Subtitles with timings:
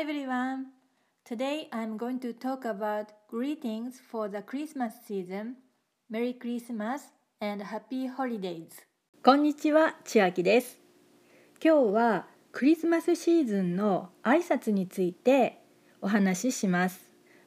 [0.00, 0.68] everyone.
[1.26, 5.56] Today I'm going to talk about greetings for the Christmas season.
[6.08, 8.70] Merry Christmas and Happy Holidays.
[9.22, 10.78] こんにちは、千秋です。
[11.62, 15.60] 今日はクリスマスシーズンの挨拶について
[16.00, 16.98] お話しします。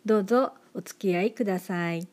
[0.05, 2.07] どうぞお付き合いください。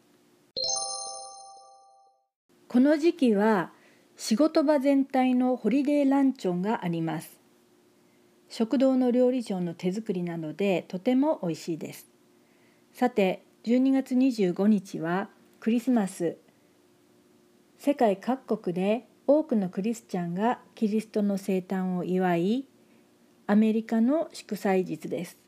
[2.66, 3.72] この時期は
[4.16, 7.39] 仕事場全体のホリデーランチョンがあります。
[8.50, 12.08] 食堂の料理長の手作りなのでとても美味しいです。
[12.92, 15.28] さて、12月25日は
[15.60, 16.36] クリスマス。
[17.78, 22.66] 世界各国で多くのクリスチャンがキリストの生誕を祝い、
[23.46, 25.38] アメリカの祝祭日です。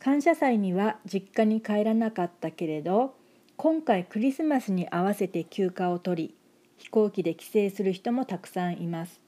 [0.00, 3.14] 感謝祭には実家に帰らなかったけれど、
[3.56, 6.34] 今回クリスマスに合わせて休暇を取り、
[6.78, 9.20] 飛行機で帰省する人もたくさんいます。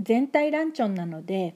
[0.00, 1.54] 全体ランチョンなので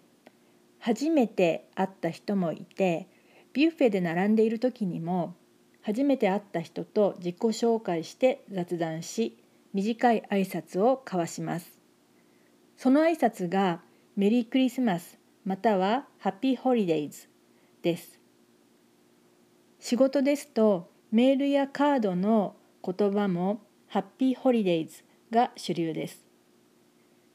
[0.87, 3.09] 初めて会った人もいて
[3.55, 5.35] ビュッフェで並んでいる時にも
[5.83, 9.37] 初めて会った人と自己紹介して雑談し
[9.75, 11.81] 短い挨拶を交わします。
[12.77, 13.81] その挨拶が
[14.15, 17.27] メリークリスマスまたはハッピーホリデイズ
[17.83, 18.21] です。
[19.81, 26.26] 仕事ですとメールやカードの言葉もハッピーホリデイズが主流です。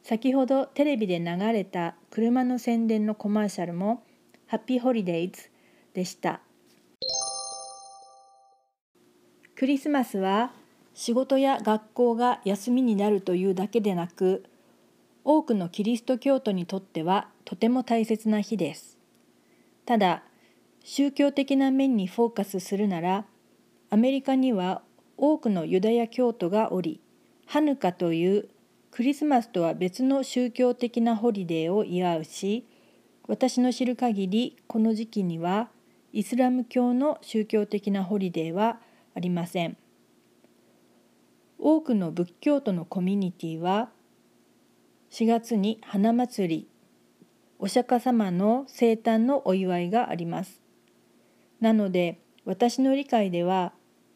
[0.04, 4.04] 先ほどテレビで流れた車の宣伝のコマーシャルも
[4.48, 5.50] ハッピーホリデイズ
[5.94, 6.42] でした。
[9.56, 10.52] クリスマスは
[10.94, 14.44] 仕事や学校が休みになるというだけでなく
[15.24, 18.98] 多くのキリスト教徒にとってはとても大切な日です。
[19.86, 20.24] ただ
[20.84, 23.26] 宗教的な面にフォーカスするなら
[23.92, 24.82] アメリカには
[25.16, 27.00] 多くのユダヤ教徒がおり
[27.46, 28.50] ハヌカという
[28.92, 32.68] クリスマスとは別の宗教的なホリデーを祝うし
[33.28, 35.70] 私の知る限りこの時期には
[36.12, 38.80] イスラム教の宗教的なホリデーは
[39.16, 39.78] ありません。
[41.58, 43.90] 多くの仏教徒のコミュニティは
[45.12, 46.68] 4月に花祭り
[47.60, 50.60] お釈迦様の生誕のお祝いがあります。
[51.62, 53.72] なので私の理解では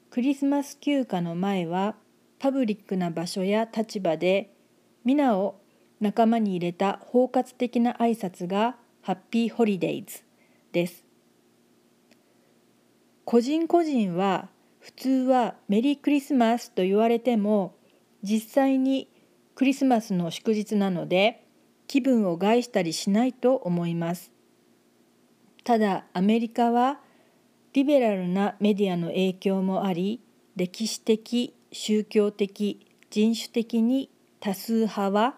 [0.09, 1.95] クリスマス休暇の前は
[2.39, 4.54] パブリックな場所や立場で
[5.05, 5.61] 皆を
[6.01, 10.23] 仲間に入れた包括的な挨拶がハッピーホリデイズ
[10.71, 11.05] です。
[13.23, 14.49] 個人個人は
[14.79, 17.75] 普通はメリークリスマスと言われても
[18.23, 19.07] 実際に
[19.53, 21.45] クリスマスの祝日なので
[21.87, 24.31] 気分を害したりしないと思います。
[25.63, 26.99] ただアメリカは
[27.73, 30.21] リベラルなメディアの影響もあり
[30.55, 34.09] 歴史的宗教的人種的に
[34.45, 35.33] 多数派は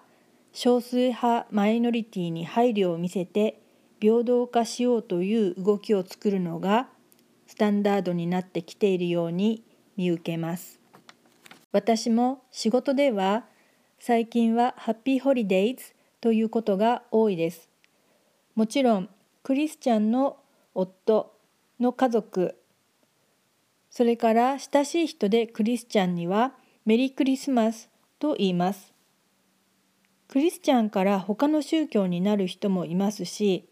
[0.51, 3.61] 少数派マイノリティに配慮を見せて
[4.01, 6.89] 平等化しようという動きを作るのが
[7.45, 9.63] スタンダードになってきているように
[9.95, 10.81] 見受けます。
[11.71, 13.45] 私も仕事では
[13.97, 17.69] 最近はハッピーホリデイズということが多いです。
[18.55, 19.09] もちろん
[19.41, 20.35] クリスチャンの
[20.73, 21.33] 夫
[21.79, 22.57] の家族
[23.89, 28.96] それから親しい人でクリスチャンにはメリークリスマスと言います。
[30.27, 33.69] クリスチャンから他の宗教になる人もいますし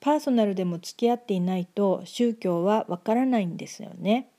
[0.00, 4.30] パーソナルでも付き合っていないと宗教はわからないんですよね。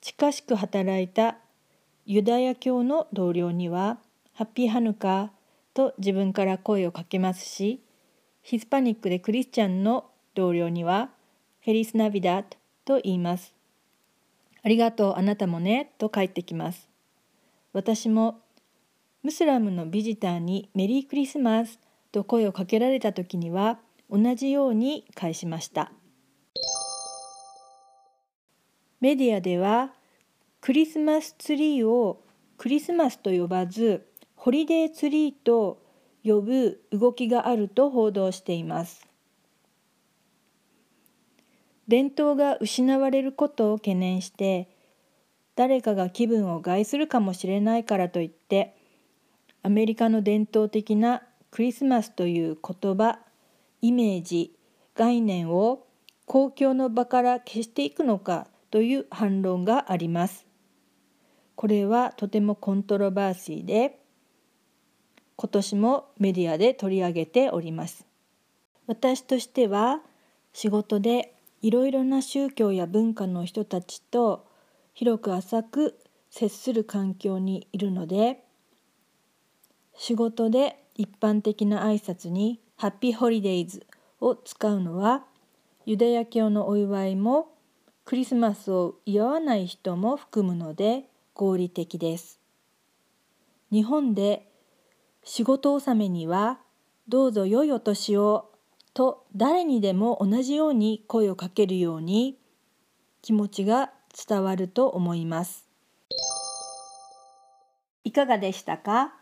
[0.00, 1.38] 近しく働いた
[2.06, 3.98] ユダヤ教の同僚には
[4.32, 5.32] 「ハッピーハヌカ」
[5.74, 7.82] と自分から声をかけますし
[8.42, 11.10] ヒスパニックでクリスチャンの同僚には
[11.64, 12.44] 「フェリス・ナビダ」
[12.86, 13.52] と言います。
[14.62, 16.88] ありがとうあなたもねと帰ってきます。
[17.72, 18.40] 私も
[19.22, 21.80] ムスラムのビジターにメリークリスマス
[22.12, 23.78] と声をかけられた時には
[24.10, 25.92] 同じように返しました。
[29.00, 29.92] メディアでは
[30.60, 32.22] クリスマスツリーを
[32.56, 35.82] クリスマスと呼ばずホリデーツリーと
[36.24, 39.06] 呼ぶ動きがあると報道しています。
[41.86, 44.68] 伝統が失われることを懸念して
[45.56, 48.77] 誰かが気分を害するかもしれないからといって
[49.62, 53.18] アメリカの伝統的なクリスマスという言葉
[53.80, 54.54] イメージ
[54.94, 55.86] 概念を
[56.26, 60.46] 公共の場から消していくのかという反論があります。
[61.54, 63.98] これはとてもコントロバーシーで
[65.36, 68.06] 今年もメディアで取り上げております。
[68.86, 70.00] 私としては
[70.52, 74.46] 仕事でいろいろな宗教や文化の人たちと
[74.94, 75.98] 広く浅く
[76.30, 78.44] 接する環境にいるので
[79.98, 83.84] 仕事で一般的な挨拶にハッピーホリデイズ
[84.20, 85.24] を使うのは
[85.86, 87.48] ユダヤ教のお祝いも
[88.04, 91.04] クリスマスを祝わない人も含むので
[91.34, 92.40] 合理的です。
[93.70, 94.48] 日本で
[95.24, 96.60] 仕事納めには
[97.08, 98.50] どうぞ良いお年を
[98.94, 102.38] と誰にでも同じように声をかけるように
[103.20, 103.90] 気持ちが
[104.28, 105.66] 伝わると思います。
[108.04, 109.17] いかがでしたか？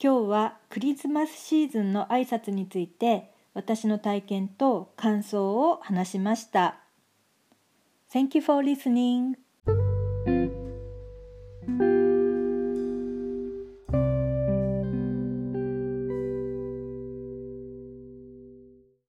[0.00, 6.78] 今日はクリスマスシーズンの挨拶について私の体験と感想を話しました。
[8.12, 9.47] Thank you for listening.